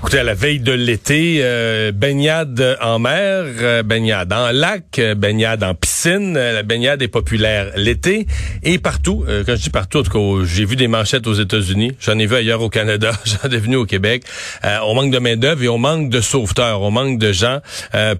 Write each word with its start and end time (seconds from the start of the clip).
Écoutez, 0.00 0.20
à 0.20 0.22
la 0.22 0.34
veille 0.34 0.60
de 0.60 0.70
l'été, 0.70 1.40
euh, 1.42 1.90
baignade 1.90 2.78
en 2.80 3.00
mer, 3.00 3.44
euh, 3.60 3.82
baignade 3.82 4.32
en 4.32 4.52
lac, 4.52 4.96
euh, 5.00 5.16
baignade 5.16 5.64
en 5.64 5.74
piscine. 5.74 6.34
la 6.34 6.62
baignade 6.62 7.02
est 7.02 7.08
populaire 7.08 7.72
l'été 7.74 8.28
et 8.62 8.78
partout. 8.78 9.24
quand 9.26 9.56
je 9.56 9.62
dis 9.62 9.70
partout, 9.70 9.98
en 9.98 10.02
tout 10.04 10.12
cas, 10.12 10.46
j'ai 10.46 10.64
vu 10.64 10.76
des 10.76 10.86
manchettes 10.86 11.26
aux 11.26 11.34
États-Unis. 11.34 11.96
J'en 11.98 12.16
ai 12.16 12.26
vu 12.26 12.36
ailleurs 12.36 12.62
au 12.62 12.68
Canada. 12.68 13.10
J'en 13.24 13.50
ai 13.50 13.58
venu 13.58 13.74
au 13.74 13.86
Québec. 13.86 14.22
on 14.62 14.94
manque 14.94 15.10
de 15.10 15.18
main 15.18 15.36
d'œuvre 15.36 15.64
et 15.64 15.68
on 15.68 15.78
manque 15.78 16.10
de 16.10 16.20
sauveteurs. 16.20 16.80
On 16.80 16.92
manque 16.92 17.18
de 17.18 17.32
gens 17.32 17.58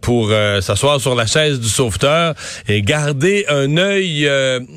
pour 0.01 0.30
s'asseoir 0.60 1.01
sur 1.01 1.15
la 1.15 1.27
chaise 1.27 1.60
du 1.60 1.69
sauveteur 1.69 2.34
et 2.66 2.83
garder 2.83 3.47
un 3.48 3.77
œil 3.77 4.29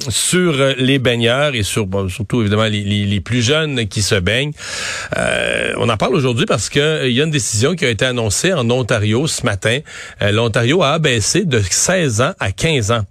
sur 0.10 0.54
les 0.78 1.00
baigneurs 1.00 1.56
et 1.56 1.64
sur 1.64 1.88
surtout 2.10 2.42
évidemment 2.42 2.66
les, 2.66 2.84
les, 2.84 3.22
plus 3.22 3.42
jeunes 3.42 3.88
qui 3.88 4.04
se 4.04 4.16
baignent. 4.16 4.54
on 5.78 5.90
en 5.90 5.98
parle 5.98 6.16
aujourd'hui 6.16 6.46
parce 6.46 6.70
que 6.70 6.91
euh, 6.92 7.08
il 7.08 7.14
y 7.14 7.22
a 7.22 7.24
une 7.24 7.32
décision 7.32 7.76
qui 7.76 7.86
a 7.86 7.90
été 7.90 8.06
annoncée 8.06 8.54
en 8.54 8.70
Ontario 8.70 9.28
ce 9.28 9.46
matin. 9.46 9.80
Euh, 10.22 10.32
L'Ontario 10.32 10.84
a 10.84 10.92
abaissé 10.92 11.46
de 11.46 11.60
16 11.60 12.22
ans 12.22 12.34
à 12.40 12.52
15 12.52 12.92
ans 12.92 13.06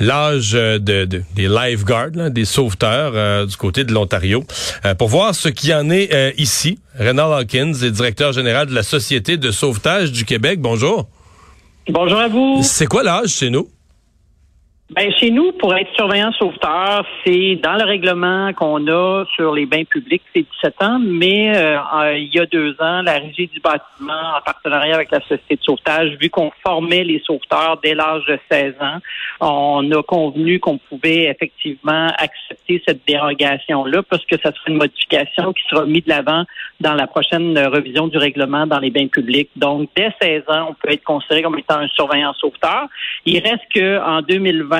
l'âge 0.00 0.52
euh, 0.54 0.78
de, 0.78 1.04
des 1.04 1.48
lifeguards, 1.48 2.30
des 2.30 2.44
sauveteurs 2.44 3.46
du 3.46 3.56
côté 3.56 3.84
de 3.84 3.92
l'Ontario. 3.92 4.44
pour 4.98 5.08
voir 5.08 5.34
ce 5.34 5.48
qu'il 5.48 5.70
y 5.70 5.74
en 5.74 5.90
est 5.90 6.34
ici, 6.36 6.78
Renald 6.98 7.32
Hawkins 7.32 7.72
est 7.82 7.90
directeur 7.90 8.32
général 8.32 8.66
de 8.66 8.74
la 8.74 8.82
Société 8.82 9.36
de 9.36 9.50
sauvetage 9.50 10.12
du 10.12 10.24
Québec. 10.24 10.60
Bonjour. 10.60 11.08
Bonjour 11.88 12.18
à 12.18 12.28
vous. 12.28 12.60
C'est 12.62 12.86
quoi 12.86 13.02
l'âge 13.02 13.30
chez 13.30 13.50
nous? 13.50 13.68
Ben, 14.90 15.12
chez 15.12 15.30
nous, 15.30 15.52
pour 15.52 15.74
être 15.76 15.94
surveillant 15.96 16.32
sauveteur, 16.32 17.04
c'est 17.22 17.56
dans 17.56 17.74
le 17.74 17.84
règlement 17.84 18.54
qu'on 18.54 18.86
a 18.86 19.26
sur 19.34 19.54
les 19.54 19.66
bains 19.66 19.84
publics, 19.84 20.22
c'est 20.34 20.46
17 20.62 20.82
ans, 20.82 20.98
mais 20.98 21.54
euh, 21.54 22.16
il 22.16 22.34
y 22.34 22.40
a 22.40 22.46
deux 22.46 22.74
ans, 22.80 23.02
la 23.02 23.18
Régie 23.18 23.48
du 23.48 23.60
bâtiment, 23.60 24.38
en 24.38 24.40
partenariat 24.42 24.94
avec 24.94 25.10
la 25.10 25.20
Société 25.20 25.56
de 25.56 25.62
sauvetage, 25.62 26.16
vu 26.18 26.30
qu'on 26.30 26.50
formait 26.62 27.04
les 27.04 27.20
sauveteurs 27.26 27.78
dès 27.82 27.94
l'âge 27.94 28.24
de 28.28 28.38
16 28.50 28.76
ans, 28.80 28.98
on 29.40 29.92
a 29.92 30.02
convenu 30.02 30.58
qu'on 30.58 30.78
pouvait 30.78 31.24
effectivement 31.24 32.08
accepter 32.16 32.82
cette 32.88 33.06
dérogation-là 33.06 34.02
parce 34.04 34.24
que 34.24 34.36
ça 34.38 34.52
sera 34.52 34.68
une 34.68 34.78
modification 34.78 35.52
qui 35.52 35.64
sera 35.68 35.84
mise 35.84 36.04
de 36.04 36.08
l'avant 36.08 36.44
dans 36.80 36.94
la 36.94 37.06
prochaine 37.06 37.58
revision 37.58 38.08
du 38.08 38.16
règlement 38.16 38.66
dans 38.66 38.78
les 38.78 38.90
bains 38.90 39.08
publics. 39.08 39.50
Donc, 39.54 39.90
dès 39.94 40.14
16 40.22 40.44
ans, 40.48 40.68
on 40.70 40.74
peut 40.74 40.92
être 40.92 41.04
considéré 41.04 41.42
comme 41.42 41.58
étant 41.58 41.76
un 41.76 41.88
surveillant 41.88 42.32
sauveteur. 42.34 42.86
Il 43.26 43.38
reste 43.40 43.64
que 43.74 44.00
en 44.00 44.22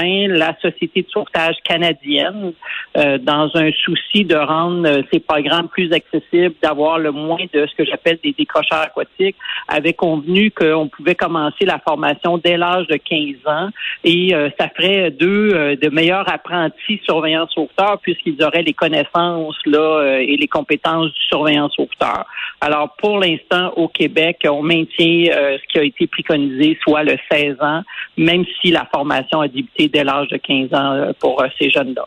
2020, 0.02 0.36
la 0.36 0.56
Société 0.60 1.02
de 1.02 1.08
sauvetage 1.10 1.56
canadienne, 1.64 2.52
euh, 2.96 3.18
dans 3.18 3.50
un 3.54 3.70
souci 3.72 4.24
de 4.24 4.36
rendre 4.36 4.88
euh, 4.88 5.02
ces 5.12 5.20
programmes 5.20 5.68
plus 5.68 5.92
accessibles, 5.92 6.54
d'avoir 6.62 6.98
le 6.98 7.12
moins 7.12 7.44
de 7.52 7.66
ce 7.66 7.74
que 7.74 7.84
j'appelle 7.84 8.18
des 8.22 8.32
décrocheurs 8.32 8.80
aquatiques, 8.80 9.36
avait 9.68 9.92
convenu 9.92 10.50
qu'on 10.50 10.88
pouvait 10.88 11.14
commencer 11.14 11.64
la 11.64 11.78
formation 11.78 12.38
dès 12.38 12.56
l'âge 12.56 12.86
de 12.86 12.96
15 12.96 13.46
ans 13.46 13.68
et 14.04 14.34
euh, 14.34 14.48
ça 14.58 14.68
ferait 14.68 15.10
d'eux 15.10 15.76
de 15.76 15.88
meilleurs 15.90 16.30
apprentis 16.32 17.00
surveillants 17.04 17.48
sauveteurs 17.48 17.98
puisqu'ils 18.02 18.42
auraient 18.42 18.62
les 18.62 18.72
connaissances 18.72 19.58
là 19.66 20.18
et 20.20 20.36
les 20.36 20.48
compétences 20.48 21.12
du 21.12 21.20
surveillant 21.28 21.68
sauveteur. 21.70 22.24
Alors 22.60 22.94
pour 22.96 23.18
l'instant 23.18 23.72
au 23.76 23.88
Québec, 23.88 24.46
on 24.48 24.62
maintient 24.62 25.26
ce 25.30 25.72
qui 25.72 25.78
a 25.78 25.82
été 25.82 26.06
préconisé, 26.06 26.78
soit 26.82 27.02
le 27.02 27.16
16 27.30 27.56
ans, 27.60 27.82
même 28.16 28.44
si 28.60 28.70
la 28.70 28.86
formation 28.92 29.40
a 29.40 29.48
débuté 29.48 29.87
dès 29.88 30.04
l'âge 30.04 30.28
de 30.28 30.36
15 30.36 30.74
ans 30.74 30.92
euh, 30.92 31.12
pour 31.18 31.40
euh, 31.42 31.46
ces 31.58 31.70
jeunes-là. 31.70 32.06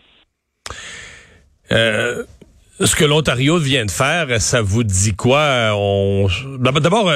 Euh, 1.72 2.24
ce 2.80 2.96
que 2.96 3.06
l'Ontario 3.06 3.58
vient 3.58 3.86
de 3.86 3.92
faire, 3.92 4.42
ça 4.42 4.62
vous 4.62 4.84
dit 4.84 5.16
quoi? 5.16 5.72
On... 5.74 6.28
D'abord, 6.60 7.12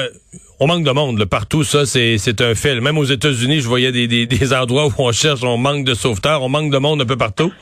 on 0.60 0.66
manque 0.66 0.84
de 0.84 0.90
monde. 0.90 1.24
Partout, 1.24 1.64
ça, 1.64 1.84
c'est 1.86 2.40
un 2.40 2.54
fait. 2.54 2.80
Même 2.80 2.98
aux 2.98 3.04
États-Unis, 3.04 3.60
je 3.60 3.68
voyais 3.68 3.92
des, 3.92 4.06
des, 4.26 4.52
endroits 4.54 4.86
où 4.86 4.92
on 4.98 5.12
cherche, 5.12 5.42
on 5.42 5.58
manque 5.58 5.84
de 5.84 5.94
sauveteurs, 5.94 6.42
on 6.42 6.48
manque 6.48 6.72
de 6.72 6.78
monde 6.78 7.02
un 7.02 7.06
peu 7.06 7.16
partout. 7.16 7.52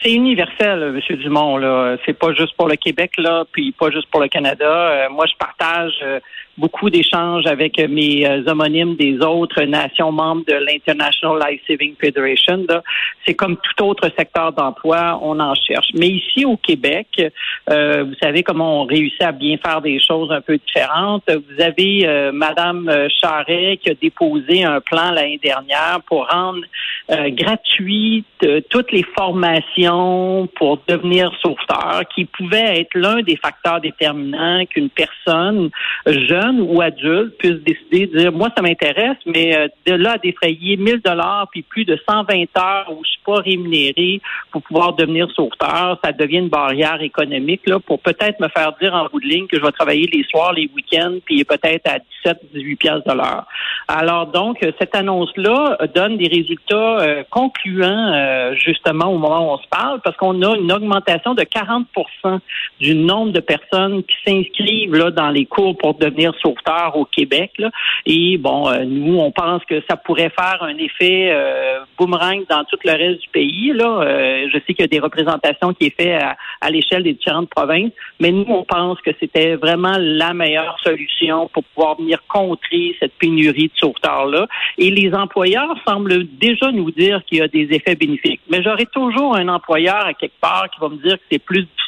C'est 0.00 0.12
universel, 0.12 0.94
M. 0.94 1.16
Dumont. 1.16 1.56
Là, 1.56 1.96
c'est 2.06 2.16
pas 2.16 2.32
juste 2.32 2.56
pour 2.56 2.68
le 2.68 2.76
Québec 2.76 3.10
là, 3.18 3.44
puis 3.50 3.72
pas 3.72 3.90
juste 3.90 4.08
pour 4.10 4.20
le 4.20 4.28
Canada. 4.28 5.08
moi, 5.10 5.26
je 5.26 5.36
partage 5.36 5.92
beaucoup 6.58 6.90
d'échanges 6.90 7.46
avec 7.46 7.78
mes 7.78 8.26
euh, 8.26 8.42
homonymes 8.46 8.96
des 8.96 9.20
autres 9.20 9.62
nations 9.62 10.12
membres 10.12 10.44
de 10.46 10.54
l'International 10.54 11.38
Life 11.48 11.60
Saving 11.66 11.94
Federation. 12.00 12.66
C'est 13.26 13.34
comme 13.34 13.56
tout 13.56 13.84
autre 13.84 14.10
secteur 14.18 14.52
d'emploi, 14.52 15.18
on 15.22 15.38
en 15.40 15.54
cherche. 15.54 15.88
Mais 15.94 16.08
ici 16.08 16.44
au 16.44 16.56
Québec, 16.56 17.08
euh, 17.70 18.04
vous 18.04 18.14
savez 18.22 18.42
comment 18.42 18.82
on 18.82 18.84
réussit 18.84 19.22
à 19.22 19.32
bien 19.32 19.56
faire 19.58 19.80
des 19.80 20.00
choses 20.00 20.30
un 20.32 20.40
peu 20.40 20.58
différentes. 20.58 21.24
Vous 21.28 21.62
avez 21.62 22.06
euh, 22.06 22.32
Madame 22.32 22.90
Charret 23.20 23.78
qui 23.82 23.90
a 23.90 23.94
déposé 23.94 24.64
un 24.64 24.80
plan 24.80 25.12
l'année 25.12 25.40
dernière 25.42 26.00
pour 26.06 26.28
rendre 26.28 26.62
euh, 27.10 27.30
gratuite 27.30 28.26
toutes 28.70 28.92
les 28.92 29.04
formations 29.16 30.48
pour 30.56 30.80
devenir 30.86 31.32
sauveteur, 31.40 32.02
qui 32.14 32.24
pouvait 32.24 32.80
être 32.80 32.94
l'un 32.94 33.22
des 33.22 33.36
facteurs 33.36 33.80
déterminants 33.80 34.64
qu'une 34.66 34.90
personne 34.90 35.70
jeune 36.06 36.47
ou 36.56 36.80
adulte 36.80 37.36
puisse 37.38 37.60
décider 37.64 38.06
de 38.06 38.18
dire 38.18 38.32
moi 38.32 38.48
ça 38.56 38.62
m'intéresse, 38.62 39.16
mais 39.26 39.56
euh, 39.56 39.68
de 39.86 39.94
là 39.94 40.12
à 40.12 40.18
défrayer 40.18 40.76
1000 40.76 41.00
dollars 41.00 41.48
puis 41.50 41.62
plus 41.62 41.84
de 41.84 41.98
120 42.08 42.44
heures 42.58 42.90
où 42.90 43.02
je 43.04 43.10
suis 43.10 43.20
pas 43.24 43.40
rémunéré 43.40 44.20
pour 44.50 44.62
pouvoir 44.62 44.94
devenir 44.94 45.30
sauveteur, 45.32 45.98
ça 46.02 46.12
devient 46.12 46.38
une 46.38 46.48
barrière 46.48 47.00
économique 47.02 47.62
là 47.66 47.78
pour 47.80 48.00
peut-être 48.00 48.40
me 48.40 48.48
faire 48.48 48.72
dire 48.80 48.94
en 48.94 49.06
bout 49.06 49.20
de 49.20 49.26
ligne 49.26 49.46
que 49.46 49.58
je 49.58 49.62
vais 49.62 49.72
travailler 49.72 50.08
les 50.12 50.24
soirs, 50.24 50.52
les 50.52 50.70
week-ends, 50.74 51.18
puis 51.24 51.44
peut-être 51.44 51.88
à 51.88 51.98
17, 52.24 52.38
18 52.54 52.76
pièces 52.76 53.04
de 53.06 53.12
l'heure. 53.12 53.46
Alors 53.88 54.26
donc 54.26 54.58
cette 54.78 54.94
annonce 54.94 55.30
là 55.36 55.76
donne 55.94 56.16
des 56.16 56.28
résultats 56.28 57.00
euh, 57.00 57.22
concluants 57.30 58.12
euh, 58.14 58.54
justement 58.54 59.06
au 59.06 59.18
moment 59.18 59.50
où 59.50 59.54
on 59.54 59.58
se 59.58 59.68
parle 59.68 60.00
parce 60.02 60.16
qu'on 60.16 60.42
a 60.42 60.56
une 60.56 60.72
augmentation 60.72 61.34
de 61.34 61.42
40% 61.42 62.38
du 62.80 62.94
nombre 62.94 63.32
de 63.32 63.40
personnes 63.40 64.02
qui 64.02 64.14
s'inscrivent 64.26 64.94
là 64.94 65.10
dans 65.10 65.30
les 65.30 65.46
cours 65.46 65.76
pour 65.76 65.94
devenir 65.94 66.32
sauveteurs 66.40 66.96
au 66.96 67.04
Québec. 67.04 67.52
Et 68.06 68.38
bon, 68.38 68.68
euh, 68.68 68.84
nous, 68.84 69.18
on 69.18 69.30
pense 69.30 69.64
que 69.64 69.82
ça 69.88 69.96
pourrait 69.96 70.30
faire 70.38 70.62
un 70.62 70.76
effet 70.78 71.30
euh, 71.30 71.80
boomerang 71.98 72.44
dans 72.48 72.64
tout 72.64 72.78
le 72.84 72.92
reste 72.92 73.22
du 73.22 73.28
pays. 73.28 73.72
Là. 73.72 74.02
Euh, 74.02 74.48
je 74.52 74.58
sais 74.58 74.74
qu'il 74.74 74.80
y 74.80 74.84
a 74.84 74.88
des 74.88 75.00
représentations 75.00 75.72
qui 75.74 75.86
est 75.86 75.96
fait 76.00 76.14
à, 76.14 76.36
à 76.60 76.70
l'échelle 76.70 77.02
des 77.02 77.14
différentes 77.14 77.50
provinces, 77.50 77.92
mais 78.20 78.30
nous, 78.30 78.46
on 78.48 78.64
pense 78.64 79.00
que 79.00 79.10
c'était 79.20 79.56
vraiment 79.56 79.96
la 79.98 80.34
meilleure 80.34 80.78
solution 80.82 81.48
pour 81.52 81.64
pouvoir 81.64 81.96
venir 81.96 82.18
contrer 82.28 82.96
cette 83.00 83.14
pénurie 83.14 83.68
de 83.68 83.78
sauveteurs-là. 83.78 84.46
Et 84.76 84.90
les 84.90 85.12
employeurs 85.14 85.76
semblent 85.86 86.24
déjà 86.38 86.70
nous 86.72 86.90
dire 86.90 87.24
qu'il 87.24 87.38
y 87.38 87.42
a 87.42 87.48
des 87.48 87.68
effets 87.70 87.94
bénéfiques. 87.94 88.40
Mais 88.48 88.62
j'aurai 88.62 88.86
toujours 88.86 89.36
un 89.36 89.48
employeur 89.48 90.06
à 90.06 90.14
quelque 90.14 90.38
part 90.40 90.68
qui 90.70 90.80
va 90.80 90.88
me 90.88 90.96
dire 90.96 91.16
que 91.16 91.24
c'est 91.30 91.38
plus 91.38 91.62
difficile, 91.62 91.87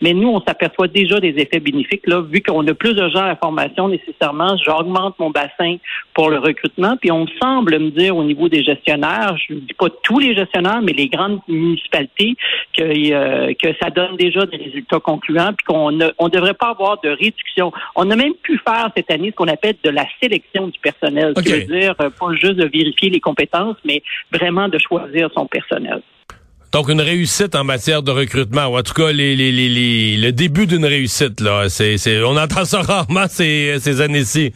mais 0.00 0.14
nous, 0.14 0.28
on 0.28 0.40
s'aperçoit 0.40 0.88
déjà 0.88 1.20
des 1.20 1.34
effets 1.36 1.60
bénéfiques, 1.60 2.06
là, 2.06 2.20
vu 2.20 2.40
qu'on 2.40 2.66
a 2.66 2.74
plus 2.74 2.94
de 2.94 3.08
gens 3.08 3.20
à 3.20 3.28
la 3.28 3.36
formation 3.36 3.88
nécessairement, 3.88 4.56
j'augmente 4.64 5.18
mon 5.18 5.30
bassin 5.30 5.76
pour 6.14 6.30
le 6.30 6.38
recrutement, 6.38 6.96
puis 6.96 7.10
on 7.10 7.26
semble 7.40 7.78
me 7.78 7.90
dire 7.90 8.16
au 8.16 8.24
niveau 8.24 8.48
des 8.48 8.62
gestionnaires, 8.62 9.36
je 9.48 9.54
ne 9.54 9.60
dis 9.60 9.74
pas 9.74 9.88
tous 10.02 10.18
les 10.18 10.34
gestionnaires, 10.34 10.80
mais 10.82 10.92
les 10.92 11.08
grandes 11.08 11.40
municipalités, 11.48 12.36
que, 12.76 12.82
euh, 12.82 13.52
que 13.60 13.68
ça 13.80 13.90
donne 13.90 14.16
déjà 14.16 14.46
des 14.46 14.56
résultats 14.56 15.00
concluants, 15.00 15.52
puis 15.52 15.64
qu'on 15.66 15.92
ne 15.92 16.08
on 16.18 16.28
devrait 16.28 16.54
pas 16.54 16.70
avoir 16.70 17.00
de 17.00 17.10
réduction. 17.10 17.72
On 17.94 18.10
a 18.10 18.16
même 18.16 18.34
pu 18.34 18.58
faire 18.58 18.90
cette 18.96 19.10
année 19.10 19.30
ce 19.30 19.36
qu'on 19.36 19.48
appelle 19.48 19.76
de 19.82 19.90
la 19.90 20.04
sélection 20.22 20.68
du 20.68 20.78
personnel, 20.80 21.34
cest 21.36 21.70
à 21.70 21.72
dire 21.72 21.94
euh, 22.00 22.10
pas 22.10 22.32
juste 22.34 22.54
de 22.54 22.66
vérifier 22.66 23.10
les 23.10 23.20
compétences, 23.20 23.76
mais 23.84 24.02
vraiment 24.32 24.68
de 24.68 24.78
choisir 24.78 25.30
son 25.34 25.46
personnel. 25.46 26.02
Donc 26.72 26.88
une 26.90 27.00
réussite 27.00 27.54
en 27.54 27.64
matière 27.64 28.02
de 28.02 28.10
recrutement, 28.10 28.66
ou 28.66 28.78
en 28.78 28.82
tout 28.82 28.92
cas 28.92 29.10
les, 29.10 29.34
les, 29.34 29.50
les, 29.52 30.16
le 30.18 30.32
début 30.32 30.66
d'une 30.66 30.84
réussite 30.84 31.40
là. 31.40 31.68
C'est, 31.68 31.96
on 32.22 32.36
entend 32.36 32.64
ça 32.64 32.82
rarement 32.82 33.26
ces, 33.28 33.78
ces 33.80 34.00
années-ci. 34.00 34.52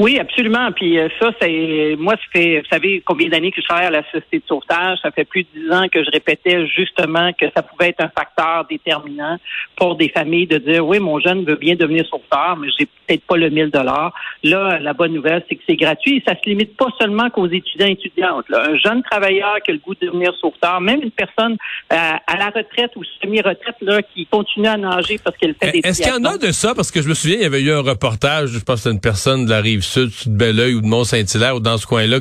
Oui, 0.00 0.18
absolument. 0.18 0.72
Puis 0.72 0.98
euh, 0.98 1.08
ça, 1.20 1.28
c'est 1.42 1.94
moi, 1.98 2.14
ça 2.14 2.22
fait, 2.32 2.60
vous 2.60 2.68
savez, 2.70 3.02
combien 3.04 3.28
d'années 3.28 3.52
que 3.52 3.60
je 3.60 3.66
travaille 3.66 3.84
à 3.84 3.90
la 3.90 4.02
société 4.04 4.38
de 4.38 4.44
sauvetage? 4.48 4.98
Ça 5.02 5.10
fait 5.10 5.26
plus 5.26 5.42
de 5.42 5.48
dix 5.54 5.70
ans 5.70 5.88
que 5.92 6.02
je 6.02 6.10
répétais 6.10 6.66
justement 6.68 7.34
que 7.34 7.44
ça 7.54 7.62
pouvait 7.62 7.90
être 7.90 8.00
un 8.00 8.08
facteur 8.08 8.64
déterminant 8.70 9.36
pour 9.76 9.96
des 9.96 10.08
familles 10.08 10.46
de 10.46 10.56
dire 10.56 10.86
oui, 10.86 11.00
mon 11.00 11.20
jeune 11.20 11.44
veut 11.44 11.56
bien 11.56 11.74
devenir 11.74 12.06
sauveteur, 12.06 12.56
mais 12.56 12.68
j'ai 12.78 12.86
peut-être 12.86 13.26
pas 13.26 13.36
le 13.36 13.50
1000 13.50 13.68
dollars. 13.68 14.14
Là, 14.42 14.78
la 14.78 14.94
bonne 14.94 15.12
nouvelle, 15.12 15.44
c'est 15.50 15.56
que 15.56 15.62
c'est 15.68 15.76
gratuit. 15.76 16.16
Et 16.16 16.22
ça 16.26 16.34
se 16.34 16.48
limite 16.48 16.78
pas 16.78 16.88
seulement 16.98 17.28
qu'aux 17.28 17.48
étudiants 17.48 17.88
et 17.88 17.92
étudiantes. 17.92 18.46
Un 18.54 18.78
jeune 18.78 19.02
travailleur 19.02 19.56
qui 19.62 19.72
a 19.72 19.74
le 19.74 19.80
goût 19.80 19.94
de 19.94 20.06
devenir 20.06 20.32
sauveteur, 20.40 20.80
même 20.80 21.02
une 21.02 21.10
personne 21.10 21.58
euh, 21.92 21.96
à 22.26 22.36
la 22.38 22.46
retraite 22.46 22.92
ou 22.96 23.02
semi-retraite 23.20 23.76
là 23.82 24.00
qui 24.00 24.24
continue 24.24 24.68
à 24.68 24.78
nager 24.78 25.18
parce 25.22 25.36
qu'elle 25.36 25.54
fait 25.62 25.72
des. 25.72 25.80
Est-ce 25.84 26.00
qu'il 26.00 26.10
y 26.10 26.16
en 26.16 26.24
a 26.24 26.38
de 26.38 26.52
ça? 26.52 26.74
Parce 26.74 26.90
que 26.90 27.02
je 27.02 27.08
me 27.10 27.12
souviens, 27.12 27.36
il 27.36 27.42
y 27.42 27.46
avait 27.46 27.60
eu 27.60 27.72
un 27.72 27.82
reportage, 27.82 28.48
je 28.48 28.60
pense, 28.60 28.86
une 28.86 29.00
personne 29.00 29.44
de 29.44 29.50
la 29.50 29.60
rive 29.60 29.82
Rive-Sud, 29.90 30.32
de 30.32 30.36
Belleuil 30.36 30.74
ou 30.74 30.80
de 30.80 30.86
Mont-Saint-Hilaire 30.86 31.56
ou 31.56 31.60
dans 31.60 31.76
ce 31.76 31.86
coin-là. 31.86 32.18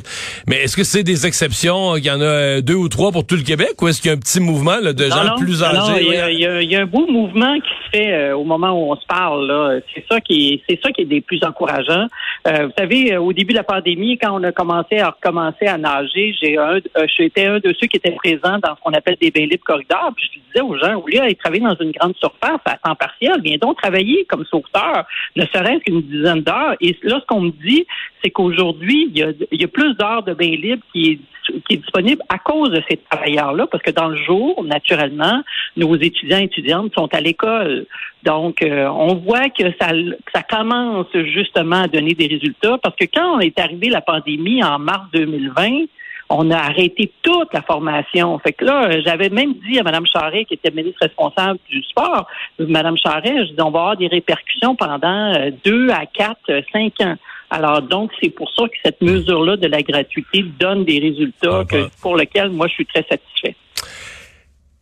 Mais 0.48 0.63
est-ce 0.63 0.75
que 0.75 0.83
c'est 0.83 1.04
des 1.04 1.25
exceptions? 1.25 1.98
Il 1.98 2.06
y 2.06 2.12
en 2.12 2.21
a 2.21 2.62
deux 2.62 2.75
ou 2.75 2.89
trois 2.89 3.12
pour 3.12 3.25
tout 3.25 3.36
le 3.36 3.44
Québec 3.44 3.81
ou 3.81 3.88
est-ce 3.88 4.01
qu'il 4.01 4.10
y 4.10 4.13
a 4.13 4.18
un 4.18 4.19
petit 4.19 4.39
mouvement 4.39 4.80
de 4.81 5.04
gens 5.06 5.36
plus 5.38 5.63
âgés? 5.63 6.06
il, 6.31 6.69
y 6.69 6.75
a, 6.75 6.81
un 6.81 6.86
beau 6.86 7.07
mouvement 7.07 7.56
qui 7.56 7.69
se 7.69 7.98
fait 7.98 8.31
au 8.31 8.44
moment 8.44 8.71
où 8.71 8.92
on 8.92 8.95
se 8.95 9.06
parle. 9.06 9.81
C'est 9.94 10.06
ça 10.10 10.21
qui 10.21 10.62
c'est 10.69 10.80
ça 10.81 10.92
qui 10.92 11.01
est 11.01 11.06
des 11.06 11.21
plus 11.21 11.44
encourageants. 11.44 12.07
vous 12.45 12.71
savez, 12.77 13.18
au 13.18 13.33
début 13.33 13.54
de 13.54 13.57
la 13.57 13.63
pandémie, 13.63 14.18
quand 14.18 14.39
on 14.39 14.44
a 14.44 14.51
commencé 14.51 15.00
à 15.00 15.10
recommencer 15.10 15.66
à 15.66 15.77
nager, 15.77 16.36
j'ai 16.42 16.57
un, 16.57 16.80
j'étais 17.18 17.45
un 17.45 17.60
de 17.60 17.74
ceux 17.80 17.88
qui 17.88 17.98
étaient 17.98 18.12
présents 18.12 18.60
dans 18.60 18.75
ce 18.75 18.81
qu'on 18.83 18.94
appelle 18.94 19.18
des 19.21 19.31
bains 19.31 19.45
libres 19.45 19.63
corridors. 19.66 20.12
Puis 20.16 20.30
je 20.33 20.39
disais 20.39 20.62
aux 20.62 20.77
gens, 20.77 20.95
au 20.95 21.07
lieu 21.07 21.18
d'aller 21.18 21.36
travailler 21.36 21.63
dans 21.63 21.77
une 21.80 21.92
grande 21.92 22.16
surface 22.18 22.62
à 22.66 22.77
temps 22.77 22.95
partiel, 22.95 23.39
viens 23.44 23.57
donc 23.57 23.77
travailler 23.77 24.25
comme 24.25 24.45
sauveteur, 24.45 25.06
ne 25.36 25.45
serait-ce 25.45 25.83
qu'une 25.83 26.01
dizaine 26.01 26.42
d'heures. 26.42 26.75
Et 26.81 26.95
là, 27.04 27.19
ce 27.21 27.25
qu'on 27.25 27.42
me 27.42 27.51
dit, 27.63 27.85
c'est 28.23 28.31
qu'aujourd'hui, 28.31 29.11
il 29.13 29.17
y 29.51 29.63
a, 29.63 29.67
plus 29.67 29.95
d'heures 29.95 30.23
de 30.23 30.33
bains 30.33 30.45
libres 30.45 30.83
qui 30.94 31.11
est 31.11 31.19
qui 31.67 31.73
est 31.73 31.77
disponible 31.77 32.21
à 32.29 32.38
cause 32.38 32.69
de 32.69 32.83
ces 32.88 32.97
travailleurs-là, 33.09 33.65
parce 33.65 33.81
que 33.81 33.89
dans 33.89 34.07
le 34.07 34.17
jour, 34.23 34.63
naturellement, 34.63 35.41
nos 35.77 35.95
étudiants 35.95 36.38
et 36.38 36.44
étudiantes 36.44 36.94
sont 36.94 37.11
à 37.11 37.21
l'école. 37.21 37.88
Donc, 38.23 38.61
euh, 38.61 38.85
on 38.88 39.15
voit 39.15 39.50
que 39.50 39.63
ça, 39.81 39.89
ça 40.33 40.44
commence 40.44 41.07
justement 41.13 41.83
à 41.83 41.88
donner 41.88 42.13
des 42.13 42.27
résultats, 42.27 42.77
parce 42.77 42.95
que 42.95 43.06
quand 43.06 43.39
est 43.39 43.59
arrivé 43.59 43.89
la 43.89 44.01
pandémie 44.01 44.63
en 44.63 44.77
mars 44.77 45.06
2020, 45.13 45.85
on 46.29 46.51
a 46.51 46.57
arrêté 46.57 47.11
toute 47.23 47.51
la 47.53 47.61
formation. 47.63 48.38
Fait 48.39 48.53
que 48.53 48.63
là, 48.63 49.01
j'avais 49.01 49.29
même 49.29 49.56
dit 49.67 49.79
à 49.79 49.83
Mme 49.83 50.06
Charret, 50.06 50.45
qui 50.45 50.53
était 50.53 50.69
ministre 50.69 51.00
responsable 51.01 51.59
du 51.69 51.81
sport, 51.83 52.27
Mme 52.59 52.97
Charret, 52.97 53.47
je 53.47 53.53
dis, 53.53 53.61
on 53.61 53.71
va 53.71 53.79
avoir 53.79 53.97
des 53.97 54.07
répercussions 54.07 54.75
pendant 54.75 55.33
euh, 55.33 55.50
deux 55.65 55.89
à 55.89 56.06
quatre, 56.06 56.50
euh, 56.50 56.61
cinq 56.71 57.01
ans. 57.01 57.15
Alors, 57.49 57.81
donc, 57.81 58.11
c'est 58.21 58.29
pour 58.29 58.49
ça 58.55 58.63
que 58.67 58.75
cette 58.83 59.01
mesure-là 59.01 59.57
de 59.57 59.67
la 59.67 59.81
gratuité 59.81 60.43
donne 60.59 60.85
des 60.85 60.99
résultats 60.99 61.61
ah, 61.61 61.63
bah. 61.63 61.89
pour 62.01 62.15
lesquels 62.15 62.49
moi, 62.49 62.67
je 62.67 62.73
suis 62.73 62.85
très 62.85 63.03
satisfait. 63.09 63.55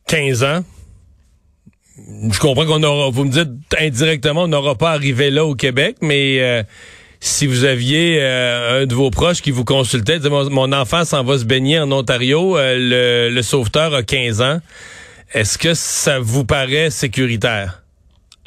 15 0.08 0.44
ans? 0.44 0.64
Je 2.32 2.40
comprends 2.40 2.66
qu'on 2.66 2.84
aura, 2.84 3.10
vous 3.10 3.26
me 3.26 3.32
dites 3.32 3.50
indirectement, 3.80 4.44
on 4.44 4.48
n'aura 4.48 4.76
pas 4.76 4.92
arrivé 4.92 5.30
là 5.32 5.46
au 5.46 5.56
Québec, 5.56 5.98
mais 6.02 6.40
euh, 6.42 6.64
si 7.20 7.48
vous 7.48 7.64
aviez 7.66 8.22
euh, 8.22 8.84
un 8.84 8.86
de 8.86 8.94
vos 8.94 9.10
proches 9.10 9.42
qui 9.42 9.52
vous 9.52 9.66
consultait, 9.66 10.20
mon, 10.30 10.50
mon 10.50 10.72
enfant 10.74 11.06
s'en 11.06 11.24
va 11.24 11.38
se 11.38 11.46
baigner 11.46 11.80
en 11.80 11.92
Ontario, 11.92 12.58
euh, 12.58 13.30
le, 13.30 13.42
sauveteur 13.42 13.94
a 13.94 14.04
15 14.04 14.42
ans, 14.42 14.60
est-ce 15.34 15.58
que 15.58 15.74
ça 15.74 16.20
vous 16.20 16.46
paraît 16.46 16.90
sécuritaire? 16.90 17.82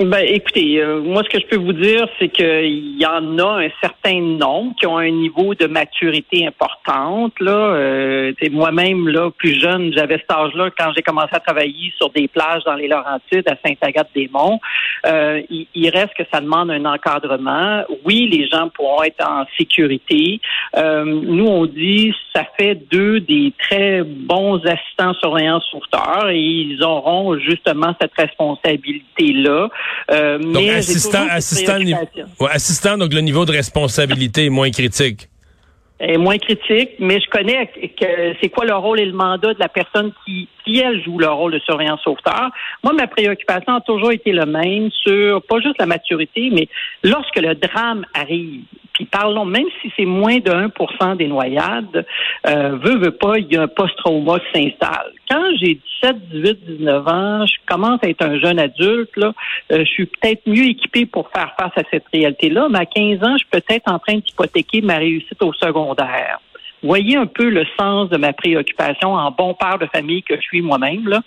Ben, 0.02 0.24
écoutez, 0.26 0.80
euh, 0.80 1.02
moi, 1.02 1.22
ce 1.24 1.28
que 1.28 1.38
je 1.38 1.46
peux 1.46 1.58
vous 1.58 1.74
dire, 1.74 2.08
c'est 2.18 2.30
qu'il 2.30 2.98
y 2.98 3.04
en 3.04 3.38
a 3.38 3.64
un 3.64 3.68
certain 3.82 4.18
nombre 4.18 4.74
qui 4.76 4.86
ont 4.86 4.96
un 4.96 5.10
niveau 5.10 5.54
de 5.54 5.66
maturité 5.66 6.46
importante. 6.46 7.34
Là, 7.38 7.52
euh, 7.52 8.32
moi-même, 8.50 9.08
là, 9.08 9.30
plus 9.30 9.60
jeune, 9.60 9.92
j'avais 9.92 10.16
cet 10.16 10.30
âge-là 10.30 10.70
quand 10.70 10.90
j'ai 10.96 11.02
commencé 11.02 11.28
à 11.32 11.40
travailler 11.40 11.92
sur 11.98 12.08
des 12.08 12.28
plages 12.28 12.64
dans 12.64 12.76
les 12.76 12.88
Laurentides, 12.88 13.46
à 13.46 13.56
Sainte-Agathe-des-Monts. 13.62 14.58
Euh, 15.06 15.42
il, 15.50 15.90
reste 15.90 16.14
que 16.14 16.22
ça 16.32 16.40
demande 16.40 16.70
un 16.70 16.86
encadrement. 16.86 17.84
Oui, 18.06 18.26
les 18.26 18.48
gens 18.48 18.70
pourront 18.70 19.02
être 19.02 19.22
en 19.26 19.44
sécurité. 19.58 20.40
Euh, 20.78 21.04
nous, 21.04 21.46
on 21.46 21.66
dit, 21.66 22.14
ça 22.34 22.44
fait 22.58 22.74
deux 22.90 23.20
des 23.20 23.52
très 23.58 24.02
bons 24.02 24.64
assistants 24.64 25.12
surveillants 25.14 25.60
sauveteurs 25.60 26.30
et 26.30 26.40
ils 26.40 26.82
auront 26.82 27.38
justement 27.38 27.94
cette 28.00 28.14
responsabilité-là. 28.16 29.68
Euh, 30.10 30.38
donc, 30.38 30.68
assistant, 30.68 31.26
assistant, 31.30 31.78
assistant, 32.50 32.98
donc 32.98 33.12
le 33.12 33.20
niveau 33.20 33.44
de 33.44 33.52
responsabilité 33.52 34.46
est 34.46 34.50
moins 34.50 34.70
critique. 34.70 35.28
Est 36.00 36.16
moins 36.16 36.38
critique, 36.38 36.92
mais 36.98 37.20
je 37.20 37.28
connais 37.28 37.66
que 37.66 38.34
c'est 38.40 38.48
quoi 38.48 38.64
le 38.64 38.74
rôle 38.74 39.00
et 39.00 39.04
le 39.04 39.12
mandat 39.12 39.52
de 39.54 39.60
la 39.60 39.68
personne 39.68 40.12
qui, 40.24 40.48
qui 40.70 40.80
elle 40.80 41.02
joue 41.02 41.18
le 41.18 41.28
rôle 41.28 41.52
de 41.52 41.58
surveillant 41.60 41.98
sauveteur. 41.98 42.50
Moi, 42.84 42.92
ma 42.92 43.06
préoccupation 43.06 43.74
a 43.74 43.80
toujours 43.80 44.12
été 44.12 44.32
le 44.32 44.46
même 44.46 44.90
sur 44.90 45.42
pas 45.42 45.60
juste 45.60 45.78
la 45.78 45.86
maturité, 45.86 46.50
mais 46.52 46.68
lorsque 47.02 47.36
le 47.36 47.54
drame 47.54 48.04
arrive, 48.14 48.62
puis 48.92 49.04
parlons, 49.06 49.44
même 49.44 49.66
si 49.80 49.90
c'est 49.96 50.04
moins 50.04 50.38
de 50.38 50.50
1% 50.50 51.16
des 51.16 51.26
noyades, 51.26 52.06
euh, 52.46 52.76
veut, 52.82 52.98
veut 52.98 53.16
pas, 53.16 53.38
il 53.38 53.52
y 53.52 53.56
a 53.56 53.62
un 53.62 53.68
post-trauma 53.68 54.38
qui 54.40 54.62
s'installe. 54.62 55.12
Quand 55.30 55.44
j'ai 55.58 55.80
17, 56.02 56.28
18, 56.30 56.78
19 56.78 57.08
ans, 57.08 57.46
je 57.46 57.54
commence 57.66 58.00
à 58.02 58.08
être 58.08 58.22
un 58.22 58.38
jeune 58.38 58.58
adulte, 58.58 59.16
là, 59.16 59.32
euh, 59.72 59.78
je 59.78 59.90
suis 59.90 60.06
peut-être 60.06 60.42
mieux 60.46 60.66
équipé 60.66 61.06
pour 61.06 61.30
faire 61.30 61.54
face 61.58 61.72
à 61.76 61.82
cette 61.90 62.04
réalité-là, 62.12 62.68
mais 62.70 62.80
à 62.80 62.86
15 62.86 63.22
ans, 63.22 63.32
je 63.32 63.38
suis 63.38 63.48
peut-être 63.50 63.90
en 63.90 63.98
train 63.98 64.16
d'hypothéquer 64.16 64.82
ma 64.82 64.98
réussite 64.98 65.42
au 65.42 65.52
secondaire 65.54 66.38
voyez 66.82 67.16
un 67.16 67.26
peu 67.26 67.48
le 67.48 67.64
sens 67.78 68.08
de 68.08 68.16
ma 68.16 68.32
préoccupation 68.32 69.14
en 69.14 69.30
bon 69.30 69.54
père 69.54 69.78
de 69.78 69.86
famille 69.86 70.22
que 70.22 70.36
je 70.36 70.42
suis 70.42 70.62
moi-même. 70.62 71.08
Là. 71.08 71.20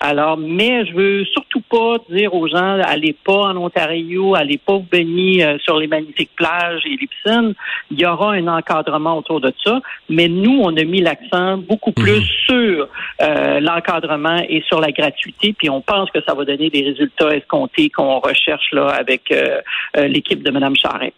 Alors, 0.00 0.36
mais 0.36 0.86
je 0.86 0.94
veux 0.94 1.24
surtout 1.26 1.60
pas 1.60 1.96
dire 2.08 2.34
aux 2.34 2.48
gens 2.48 2.80
allez 2.80 3.14
pas 3.24 3.48
en 3.48 3.56
Ontario, 3.56 4.34
allez 4.34 4.58
pas 4.58 4.74
vous 4.74 4.86
baigner 4.90 5.44
euh, 5.44 5.58
sur 5.58 5.78
les 5.78 5.86
magnifiques 5.86 6.30
plages 6.36 6.82
et 6.86 6.90
les 6.90 7.06
piscines. 7.06 7.54
Il 7.90 8.00
y 8.00 8.06
aura 8.06 8.32
un 8.32 8.46
encadrement 8.48 9.18
autour 9.18 9.40
de 9.40 9.52
ça, 9.64 9.80
mais 10.08 10.28
nous, 10.28 10.60
on 10.62 10.76
a 10.76 10.84
mis 10.84 11.00
l'accent 11.00 11.58
beaucoup 11.58 11.92
plus 11.92 12.20
mhm. 12.20 12.26
sur 12.46 12.88
euh, 13.22 13.60
l'encadrement 13.60 14.42
et 14.48 14.62
sur 14.66 14.80
la 14.80 14.92
gratuité, 14.92 15.54
puis 15.56 15.70
on 15.70 15.80
pense 15.80 16.10
que 16.10 16.20
ça 16.26 16.34
va 16.34 16.44
donner 16.44 16.70
des 16.70 16.82
résultats 16.82 17.34
escomptés 17.34 17.90
qu'on 17.90 18.20
recherche 18.20 18.72
là 18.72 18.88
avec 18.88 19.30
euh, 19.30 19.60
l'équipe 19.96 20.42
de 20.42 20.50
Mme 20.50 20.76
Charret 20.76 21.12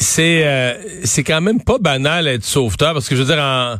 c'est 0.00 0.46
euh, 0.46 0.74
c'est 1.04 1.22
quand 1.22 1.40
même 1.40 1.62
pas 1.62 1.78
banal 1.78 2.26
être 2.26 2.44
sauveteur 2.44 2.94
parce 2.94 3.08
que 3.08 3.14
je 3.14 3.22
veux 3.22 3.32
dire 3.32 3.42
en, 3.42 3.76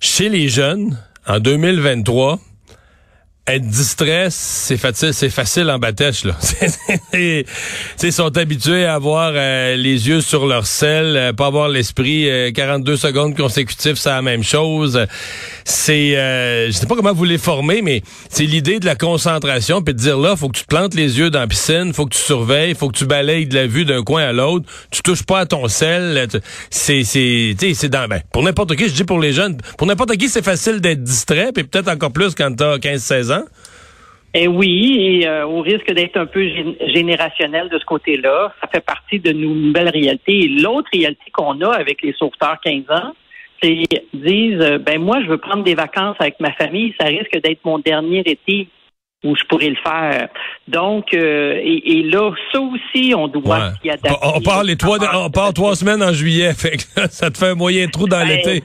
chez 0.00 0.28
les 0.28 0.48
jeunes 0.48 0.98
en 1.26 1.40
2023 1.40 2.38
être 3.46 3.66
distrait, 3.66 4.28
c'est 4.30 4.78
facile, 4.78 5.12
c'est 5.12 5.28
facile 5.28 5.68
en 5.68 5.78
batèche 5.78 6.24
là. 6.24 6.34
Ils 8.02 8.12
sont 8.12 8.36
habitués 8.38 8.86
à 8.86 8.94
avoir 8.94 9.32
euh, 9.34 9.76
les 9.76 10.08
yeux 10.08 10.22
sur 10.22 10.46
leur 10.46 10.66
sel, 10.66 11.14
euh, 11.16 11.32
pas 11.34 11.46
avoir 11.46 11.68
l'esprit 11.68 12.26
42 12.54 12.92
euh, 12.92 12.96
secondes 12.96 13.36
consécutives, 13.36 13.96
c'est 13.96 14.08
la 14.08 14.22
même 14.22 14.42
chose. 14.42 15.06
C'est 15.64 16.12
je 16.14 16.72
sais 16.72 16.86
pas 16.86 16.96
comment 16.96 17.12
vous 17.12 17.24
les 17.24 17.36
formez 17.36 17.82
mais 17.82 18.02
c'est 18.30 18.44
l'idée 18.44 18.80
de 18.80 18.86
la 18.86 18.94
concentration 18.94 19.82
puis 19.82 19.92
de 19.92 19.98
dire 19.98 20.18
là, 20.18 20.36
faut 20.36 20.48
que 20.48 20.56
tu 20.56 20.62
te 20.62 20.68
plantes 20.68 20.94
les 20.94 21.18
yeux 21.18 21.28
dans 21.28 21.40
la 21.40 21.46
piscine, 21.46 21.92
faut 21.92 22.06
que 22.06 22.14
tu 22.14 22.22
surveilles, 22.22 22.74
faut 22.74 22.88
que 22.88 22.96
tu 22.96 23.04
balayes 23.04 23.46
de 23.46 23.54
la 23.54 23.66
vue 23.66 23.84
d'un 23.84 24.02
coin 24.02 24.22
à 24.22 24.32
l'autre, 24.32 24.64
tu 24.90 25.02
touches 25.02 25.22
pas 25.22 25.40
à 25.40 25.46
ton 25.46 25.68
sel, 25.68 26.28
c'est 26.70 27.04
c'est 27.04 27.54
c'est 27.74 27.88
dans 27.90 28.08
ben, 28.08 28.22
pour 28.32 28.42
n'importe 28.42 28.74
qui, 28.76 28.88
je 28.88 28.94
dis 28.94 29.04
pour 29.04 29.18
les 29.18 29.34
jeunes, 29.34 29.58
pour 29.76 29.86
n'importe 29.86 30.16
qui 30.16 30.30
c'est 30.30 30.44
facile 30.44 30.80
d'être 30.80 31.02
distrait 31.02 31.50
puis 31.54 31.64
peut-être 31.64 31.88
encore 31.88 32.10
plus 32.10 32.34
quand 32.34 32.54
tu 32.56 32.64
as 32.64 32.78
15 32.78 33.02
16 33.02 33.33
eh 34.36 34.48
oui, 34.48 34.96
et 34.98 35.28
euh, 35.28 35.46
au 35.46 35.60
risque 35.60 35.92
d'être 35.92 36.16
un 36.16 36.26
peu 36.26 36.44
générationnel 36.88 37.68
de 37.68 37.78
ce 37.78 37.84
côté-là, 37.84 38.52
ça 38.60 38.66
fait 38.66 38.84
partie 38.84 39.20
de 39.20 39.30
nos 39.30 39.54
nouvelles 39.54 39.90
réalités. 39.90 40.48
L'autre 40.48 40.88
réalité 40.92 41.30
qu'on 41.32 41.60
a 41.60 41.72
avec 41.72 42.02
les 42.02 42.12
sauveteurs 42.14 42.58
15 42.64 42.82
ans, 42.90 43.12
c'est 43.62 43.84
disent 44.12 44.60
euh, 44.60 44.78
ben 44.78 45.00
moi 45.00 45.20
je 45.22 45.28
veux 45.28 45.38
prendre 45.38 45.62
des 45.62 45.76
vacances 45.76 46.16
avec 46.18 46.40
ma 46.40 46.52
famille, 46.52 46.92
ça 47.00 47.06
risque 47.06 47.40
d'être 47.40 47.60
mon 47.64 47.78
dernier 47.78 48.20
été 48.26 48.68
où 49.24 49.34
je 49.34 49.42
pourrais 49.44 49.70
le 49.70 49.76
faire. 49.76 50.28
Donc, 50.68 51.14
euh, 51.14 51.58
et, 51.62 52.02
là, 52.02 52.30
ça 52.52 52.60
aussi, 52.60 53.14
on 53.16 53.26
doit 53.26 53.72
s'y 53.82 53.90
adapter. 53.90 54.18
On, 54.22 54.40
part 54.40 54.62
les 54.62 54.76
trois, 54.76 54.98
on 55.14 55.30
part 55.30 55.52
trois 55.54 55.74
semaines 55.74 56.02
en 56.02 56.12
juillet, 56.12 56.52
fait 56.56 56.78
ça 57.10 57.30
te 57.30 57.38
fait 57.38 57.48
un 57.48 57.54
moyen 57.54 57.88
trou 57.88 58.06
dans 58.06 58.18
ben, 58.18 58.28
l'été. 58.28 58.62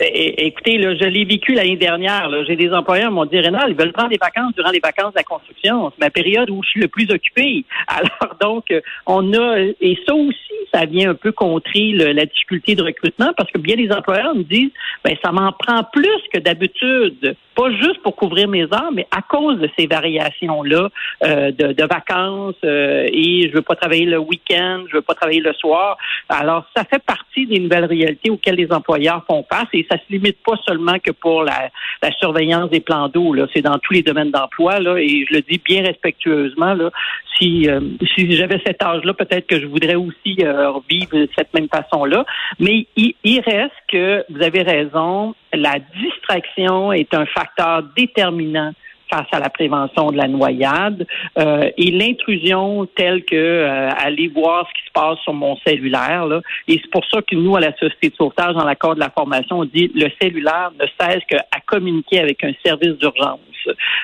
Écoutez, 0.00 0.78
là, 0.78 0.94
je 0.94 1.04
l'ai 1.04 1.24
vécu 1.24 1.54
l'année 1.54 1.76
dernière. 1.76 2.30
J'ai 2.46 2.56
des 2.56 2.72
employeurs 2.72 3.08
qui 3.08 3.14
m'ont 3.14 3.24
dit, 3.24 3.38
Rénal, 3.38 3.70
ils 3.70 3.76
veulent 3.76 3.92
prendre 3.92 4.10
des 4.10 4.18
vacances 4.20 4.54
durant 4.54 4.70
les 4.70 4.80
vacances 4.80 5.12
de 5.12 5.18
la 5.18 5.24
construction. 5.24 5.90
C'est 5.94 6.04
ma 6.04 6.10
période 6.10 6.50
où 6.50 6.62
je 6.62 6.68
suis 6.68 6.80
le 6.80 6.88
plus 6.88 7.10
occupé. 7.10 7.64
Alors, 7.88 8.36
donc, 8.40 8.66
on 9.06 9.32
a, 9.32 9.58
et 9.80 9.98
ça 10.06 10.14
aussi, 10.14 10.36
ça 10.72 10.84
vient 10.84 11.10
un 11.10 11.14
peu 11.14 11.32
contrer 11.32 11.92
la 11.92 12.26
difficulté 12.26 12.74
de 12.74 12.82
recrutement 12.82 13.32
parce 13.36 13.50
que 13.50 13.58
bien 13.58 13.76
des 13.76 13.90
employeurs 13.90 14.34
me 14.34 14.42
disent, 14.42 14.72
ben, 15.04 15.16
ça 15.24 15.32
m'en 15.32 15.52
prend 15.52 15.84
plus 15.92 16.20
que 16.32 16.38
d'habitude, 16.38 17.36
pas 17.54 17.70
juste 17.70 18.02
pour 18.02 18.16
couvrir 18.16 18.48
mes 18.48 18.64
heures, 18.64 18.90
mais 18.92 19.06
à 19.10 19.22
cause 19.22 19.58
de 19.58 19.70
ces 19.78 19.86
variations-là 19.94 20.88
euh, 21.24 21.52
de, 21.52 21.84
vacances 21.84 22.56
euh, 22.64 23.06
et 23.12 23.48
je 23.48 23.54
veux 23.54 23.62
pas 23.62 23.76
travailler 23.76 24.06
le 24.06 24.18
week-end, 24.18 24.84
je 24.90 24.96
veux 24.96 25.02
pas 25.02 25.14
travailler 25.14 25.40
le 25.40 25.52
soir. 25.54 25.96
Alors, 26.28 26.64
ça 26.76 26.84
fait 26.84 27.02
partie 27.02 27.46
des 27.46 27.60
nouvelles 27.60 27.84
réalités 27.84 28.30
auxquelles 28.30 28.56
les 28.56 28.72
employeurs 28.72 29.24
font 29.26 29.44
face 29.50 29.68
et 29.72 29.86
ça 29.90 29.96
se 29.96 30.12
limite 30.12 30.38
pas 30.44 30.56
seulement 30.66 30.98
que 30.98 31.12
pour 31.12 31.44
la, 31.44 31.70
surveillance 32.18 32.70
des 32.70 32.80
plans 32.80 33.08
d'eau. 33.08 33.34
C'est 33.52 33.62
dans 33.62 33.78
tous 33.78 33.92
les 33.94 34.02
domaines 34.02 34.30
d'emploi 34.30 34.78
là 34.78 34.96
et 34.98 35.24
je 35.28 35.34
le 35.34 35.40
dis 35.40 35.60
bien 35.64 35.82
respectueusement 35.82 36.74
là. 36.74 36.90
Si 37.38 37.68
euh, 37.68 37.80
si 38.14 38.30
j'avais 38.32 38.60
cet 38.64 38.82
âge-là, 38.82 39.12
peut-être 39.14 39.46
que 39.46 39.58
je 39.60 39.66
voudrais 39.66 39.96
aussi 39.96 40.36
vivre 40.88 41.16
de 41.16 41.28
cette 41.36 41.52
même 41.54 41.68
façon-là. 41.68 42.24
Mais 42.60 42.86
il, 42.96 43.14
il 43.24 43.40
reste 43.40 43.72
que 43.88 44.24
vous 44.30 44.42
avez 44.42 44.62
raison, 44.62 45.34
la 45.52 45.76
distraction 46.00 46.92
est 46.92 47.12
un 47.14 47.26
facteur 47.26 47.82
déterminant 47.96 48.72
face 49.14 49.26
à 49.32 49.38
la 49.38 49.50
prévention 49.50 50.10
de 50.10 50.16
la 50.16 50.26
noyade 50.26 51.06
euh, 51.38 51.70
et 51.76 51.90
l'intrusion 51.90 52.86
telle 52.96 53.24
que 53.24 53.36
euh, 53.36 53.90
aller 53.96 54.28
voir 54.28 54.66
ce 54.68 54.80
qui 54.80 54.86
se 54.86 54.92
passe 54.92 55.18
sur 55.20 55.32
mon 55.32 55.56
cellulaire. 55.66 56.26
Là. 56.26 56.40
Et 56.68 56.80
c'est 56.82 56.90
pour 56.90 57.04
ça 57.06 57.22
que 57.22 57.36
nous, 57.36 57.54
à 57.56 57.60
la 57.60 57.72
Société 57.76 58.10
de 58.10 58.16
sauvetage, 58.16 58.54
dans 58.54 58.64
l'accord 58.64 58.94
de 58.94 59.00
la 59.00 59.10
formation, 59.10 59.60
on 59.60 59.64
dit 59.64 59.90
le 59.94 60.08
cellulaire 60.20 60.72
ne 60.80 60.86
cesse 61.00 61.22
qu'à 61.28 61.44
communiquer 61.66 62.20
avec 62.20 62.42
un 62.44 62.52
service 62.64 62.94
d'urgence 62.98 63.40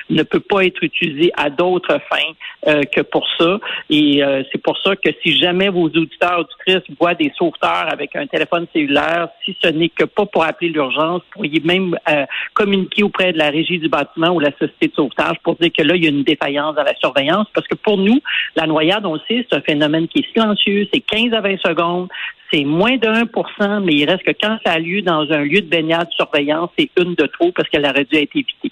ne 0.09 0.23
peut 0.23 0.39
pas 0.39 0.65
être 0.65 0.83
utilisé 0.83 1.31
à 1.35 1.49
d'autres 1.49 1.99
fins 2.09 2.33
euh, 2.67 2.83
que 2.83 3.01
pour 3.01 3.27
ça. 3.37 3.59
Et 3.89 4.23
euh, 4.23 4.43
c'est 4.51 4.61
pour 4.61 4.77
ça 4.79 4.95
que 4.95 5.09
si 5.23 5.37
jamais 5.37 5.69
vos 5.69 5.85
auditeurs 5.85 6.39
auditrices 6.39 6.95
voient 6.99 7.13
des 7.13 7.31
sauveteurs 7.37 7.87
avec 7.91 8.15
un 8.15 8.27
téléphone 8.27 8.67
cellulaire, 8.73 9.29
si 9.45 9.55
ce 9.63 9.69
n'est 9.69 9.89
que 9.89 10.05
pas 10.05 10.25
pour 10.25 10.43
appeler 10.43 10.69
l'urgence, 10.69 11.21
pourriez 11.31 11.61
même 11.63 11.95
euh, 12.09 12.25
communiquer 12.53 13.03
auprès 13.03 13.33
de 13.33 13.37
la 13.37 13.49
régie 13.49 13.79
du 13.79 13.89
bâtiment 13.89 14.29
ou 14.29 14.39
la 14.39 14.51
société 14.51 14.87
de 14.87 14.93
sauvetage 14.93 15.37
pour 15.43 15.55
dire 15.55 15.71
que 15.75 15.83
là, 15.83 15.95
il 15.95 16.03
y 16.03 16.07
a 16.07 16.09
une 16.09 16.23
défaillance 16.23 16.75
dans 16.75 16.83
la 16.83 16.95
surveillance. 16.95 17.47
Parce 17.53 17.67
que 17.67 17.75
pour 17.75 17.97
nous, 17.97 18.19
la 18.55 18.67
noyade, 18.67 19.05
on 19.05 19.15
le 19.15 19.21
sait, 19.27 19.45
c'est 19.49 19.57
un 19.57 19.61
phénomène 19.61 20.07
qui 20.07 20.19
est 20.19 20.33
silencieux, 20.33 20.87
c'est 20.93 21.01
15 21.01 21.33
à 21.33 21.41
20 21.41 21.57
secondes, 21.59 22.09
c'est 22.51 22.65
moins 22.65 22.97
de 22.97 23.07
1% 23.07 23.83
mais 23.83 23.93
il 23.93 24.09
reste 24.09 24.23
que 24.23 24.31
quand 24.31 24.57
ça 24.65 24.73
a 24.73 24.79
lieu 24.79 25.01
dans 25.01 25.31
un 25.31 25.43
lieu 25.43 25.61
de 25.61 25.67
baignade 25.67 26.07
de 26.09 26.13
surveillance, 26.13 26.69
c'est 26.77 26.89
une 26.97 27.15
de 27.15 27.25
trop 27.27 27.51
parce 27.51 27.69
qu'elle 27.69 27.85
aurait 27.85 28.05
dû 28.05 28.17
être 28.17 28.35
évitée. 28.35 28.71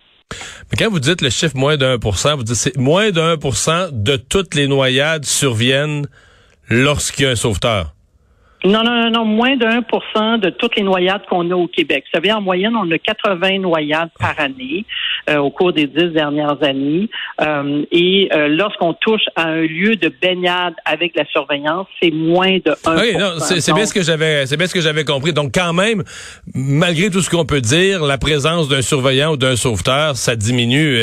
Mais 0.72 0.78
quand 0.78 0.90
vous 0.90 1.00
dites 1.00 1.22
le 1.22 1.30
chiffre 1.30 1.58
moins 1.58 1.78
de 1.78 1.98
1% 1.98 2.36
vous 2.36 2.44
dites 2.44 2.56
c'est 2.56 2.78
moins 2.78 3.12
de 3.12 3.20
1% 3.20 3.90
de 3.92 4.16
toutes 4.16 4.56
les 4.56 4.68
noyades 4.68 5.26
surviennent 5.26 6.08
lorsqu'il 6.70 7.26
y 7.26 7.28
a 7.28 7.32
un 7.32 7.36
sauveteur. 7.36 7.94
Non, 8.66 8.84
non, 8.84 9.04
non, 9.04 9.12
non, 9.12 9.26
moins 9.26 9.56
de 9.56 9.66
1 9.66 10.38
de 10.40 10.50
toutes 10.50 10.76
les 10.76 10.84
noyades 10.84 11.22
qu'on 11.30 11.50
a 11.50 11.56
au 11.56 11.68
Québec. 11.68 12.04
Vous 12.06 12.18
savez, 12.18 12.32
en 12.34 12.42
moyenne, 12.42 12.76
on 12.76 12.92
a 12.92 12.98
80 12.98 13.60
noyades 13.60 14.10
par 14.20 14.38
année 14.38 14.86
euh, 15.30 15.38
au 15.38 15.50
cours 15.50 15.72
des 15.72 15.88
dix 15.88 16.08
dernières 16.08 16.62
années. 16.62 17.10
Euh, 17.40 17.86
et 17.92 18.30
euh, 18.34 18.50
lorsqu'on 18.50 18.94
touche 18.94 19.22
à 19.38 19.48
un 19.48 19.62
lieu 19.62 19.96
de 19.96 20.12
baignade 20.22 20.74
avec 20.84 21.16
la 21.16 21.26
surveillance, 21.28 21.88
c'est 22.02 22.12
moins 22.12 22.58
de 22.58 22.76
1 22.86 22.98
Oui, 23.00 23.16
non, 23.18 23.40
c'est 23.40 23.74
bien 23.74 23.86
ce 23.86 23.94
que 23.94 24.04
j'avais, 24.04 24.46
c'est 24.46 24.58
bien 24.58 24.68
ce 24.68 24.74
que 24.74 24.82
j'avais 24.82 25.06
compris. 25.06 25.32
Donc, 25.32 25.54
quand 25.54 25.72
même, 25.72 26.04
malgré 26.54 27.10
tout 27.10 27.22
ce 27.22 27.30
qu'on 27.30 27.46
peut 27.46 27.62
dire, 27.62 28.04
la 28.04 28.18
présence 28.18 28.68
d'un 28.68 28.82
surveillant 28.82 29.34
ou 29.34 29.38
d'un 29.38 29.56
sauveteur, 29.56 30.18
ça 30.18 30.36
diminue 30.36 30.98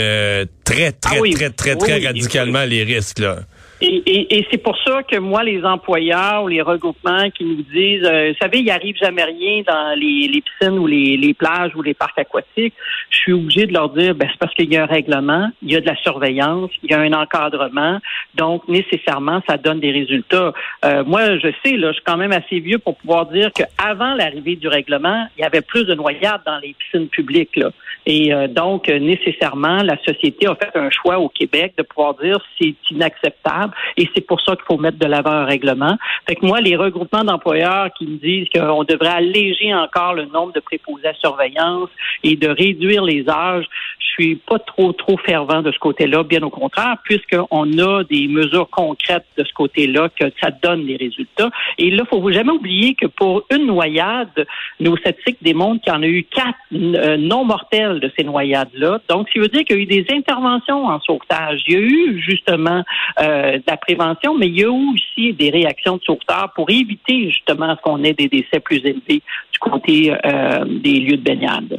très, 0.65 0.93
très, 0.93 1.17
ah 1.17 1.33
très, 1.33 1.51
très, 1.51 1.77
très, 1.77 2.05
radicalement 2.05 2.65
les 2.65 2.83
risques, 2.83 3.21
là. 3.21 3.37
Et, 3.83 4.03
et, 4.07 4.39
et 4.39 4.47
c'est 4.51 4.63
pour 4.63 4.77
ça 4.83 5.03
que 5.03 5.19
moi, 5.19 5.45
les 5.45 5.63
employeurs 5.63 6.45
ou 6.45 6.49
les 6.49 6.63
regroupements 6.63 7.29
qui 7.31 7.45
nous 7.45 7.63
disent, 7.63 8.05
euh, 8.05 8.31
vous 8.31 8.39
savez, 8.41 8.61
il 8.61 8.71
arrive 8.71 8.97
jamais 8.97 9.25
rien 9.25 9.63
dans 9.67 9.99
les, 9.99 10.29
les 10.29 10.41
piscines 10.41 10.79
ou 10.79 10.87
les, 10.87 11.19
les, 11.19 11.35
plages 11.35 11.77
ou 11.77 11.83
les 11.83 11.93
parcs 11.93 12.19
aquatiques, 12.19 12.73
je 13.11 13.17
suis 13.19 13.33
obligé 13.35 13.67
de 13.67 13.75
leur 13.75 13.91
dire, 13.91 14.15
ben, 14.15 14.29
c'est 14.31 14.39
parce 14.39 14.55
qu'il 14.55 14.73
y 14.73 14.79
a 14.79 14.85
un 14.85 14.87
règlement, 14.87 15.51
il 15.61 15.73
y 15.73 15.77
a 15.77 15.83
de 15.83 15.87
la 15.87 15.97
surveillance, 15.97 16.71
il 16.83 16.91
y 16.91 16.95
a 16.95 17.01
un 17.01 17.13
encadrement, 17.13 18.01
donc 18.35 18.67
nécessairement, 18.67 19.43
ça 19.47 19.59
donne 19.59 19.81
des 19.81 19.91
résultats. 19.91 20.55
Euh, 20.87 21.05
moi, 21.05 21.39
je 21.39 21.49
sais, 21.63 21.77
là, 21.77 21.89
je 21.89 21.97
suis 21.97 22.05
quand 22.05 22.17
même 22.17 22.33
assez 22.33 22.61
vieux 22.61 22.79
pour 22.79 22.97
pouvoir 22.97 23.27
dire 23.27 23.51
qu'avant 23.53 24.15
l'arrivée 24.15 24.57
du 24.57 24.69
règlement, 24.69 25.27
il 25.37 25.43
y 25.43 25.45
avait 25.45 25.61
plus 25.61 25.85
de 25.85 25.95
noyades 25.95 26.41
dans 26.47 26.59
les 26.61 26.75
piscines 26.79 27.09
publiques. 27.09 27.57
Là. 27.57 27.71
Et 28.07 28.33
euh, 28.33 28.47
donc, 28.47 28.89
nécessairement, 28.89 29.83
la 29.83 29.97
société 30.05 30.47
a 30.47 30.55
fait 30.55 30.77
un 30.77 30.91
choix 30.91 31.19
au 31.19 31.29
Québec 31.29 31.75
de 31.77 31.83
pouvoir 31.83 32.15
dire 32.15 32.39
c'est 32.59 32.75
inacceptable 32.91 33.75
et 33.97 34.09
c'est 34.15 34.25
pour 34.25 34.41
ça 34.41 34.55
qu'il 34.55 34.65
faut 34.65 34.79
mettre 34.79 34.99
de 34.99 35.07
l'avant 35.07 35.33
un 35.33 35.45
règlement. 35.45 35.97
Fait 36.29 36.37
que 36.37 36.47
moi, 36.47 36.61
les 36.61 36.77
regroupements 36.77 37.25
d'employeurs 37.25 37.91
qui 37.99 38.07
me 38.07 38.17
disent 38.17 38.49
qu'on 38.55 38.85
devrait 38.85 39.09
alléger 39.09 39.75
encore 39.75 40.15
le 40.15 40.27
nombre 40.27 40.53
de 40.53 40.61
préposés 40.61 41.09
à 41.09 41.15
surveillance 41.15 41.91
et 42.23 42.37
de 42.37 42.49
réduire 42.49 43.03
les 43.03 43.29
âges, 43.29 43.67
je 43.99 44.23
suis 44.23 44.37
pas 44.37 44.59
trop, 44.59 44.93
trop 44.93 45.19
fervent 45.19 45.63
de 45.63 45.73
ce 45.73 45.79
côté-là, 45.79 46.23
bien 46.23 46.43
au 46.43 46.51
contraire, 46.51 46.97
puisqu'on 47.05 47.79
a 47.79 48.05
des 48.05 48.29
mesures 48.29 48.71
concrètes 48.71 49.27
de 49.37 49.45
ce 49.45 49.53
côté-là, 49.53 50.09
que 50.09 50.27
ça 50.41 50.51
donne 50.51 50.87
des 50.87 50.97
résultats. 50.97 51.51
Et 51.79 51.91
là, 51.91 52.05
faut 52.09 52.31
jamais 52.31 52.53
oublier 52.53 52.95
que 52.95 53.07
pour 53.07 53.45
une 53.51 53.67
noyade, 53.67 54.47
nos 54.81 54.97
statistiques 54.97 55.43
démontrent 55.43 55.83
qu'il 55.83 55.93
y 55.93 55.97
en 55.97 56.03
a 56.03 56.07
eu 56.07 56.25
quatre 56.25 56.59
euh, 56.73 57.17
non 57.17 57.45
mortels 57.45 57.96
de 58.01 58.11
ces 58.17 58.25
noyades-là. 58.25 59.01
Donc, 59.09 59.29
ça 59.35 59.41
veut 59.41 59.49
dire 59.49 59.65
qu'il 59.65 59.77
y 59.77 59.81
a 59.81 59.83
eu 59.83 59.87
des 59.87 60.07
interventions 60.11 60.87
en 60.87 61.01
sauvetage. 61.01 61.63
Il 61.67 61.75
y 61.75 61.77
a 61.77 61.81
eu 61.81 62.21
justement 62.21 62.83
euh, 63.21 63.59
de 63.59 63.63
la 63.67 63.77
prévention, 63.77 64.37
mais 64.37 64.49
il 64.49 64.59
y 64.59 64.65
a 64.65 64.71
aussi 64.71 65.33
des 65.33 65.51
réactions 65.51 65.97
de 65.97 66.03
sauveteurs 66.03 66.53
pour 66.55 66.71
éviter 66.71 67.31
justement 67.31 67.75
ce 67.77 67.83
qu'on 67.83 68.03
ait 68.05 68.15
des 68.15 68.29
décès 68.29 68.61
plus 68.61 68.79
élevés 68.79 69.23
du 69.53 69.59
côté 69.61 70.13
euh, 70.13 70.65
des 70.65 71.01
lieux 71.01 71.17
de 71.17 71.23
baignade. 71.23 71.77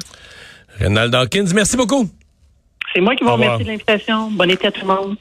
Renald 0.80 1.12
Dawkins, 1.12 1.52
merci 1.54 1.76
beaucoup. 1.76 2.06
C'est 2.94 3.02
moi 3.02 3.16
qui 3.16 3.24
vous 3.24 3.32
remercie 3.32 3.64
de 3.64 3.70
l'invitation. 3.70 4.30
Bon 4.32 4.50
été 4.50 4.68
à 4.68 4.72
tout 4.72 4.82
le 4.82 4.94
monde. 4.94 5.16